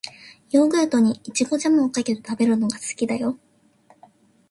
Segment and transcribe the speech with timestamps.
[0.49, 3.37] ヨーグルトに、いちごジャムをかけて食べるのが好きだよ。